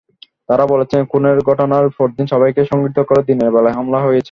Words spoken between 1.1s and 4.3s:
খুনের ঘটনার পরদিন সবাইকে সংগঠিত করে দিনের বেলায় হামলা হয়েছে।